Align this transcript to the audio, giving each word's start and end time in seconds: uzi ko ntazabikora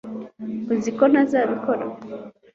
uzi 0.73 0.89
ko 0.97 1.03
ntazabikora 1.11 1.85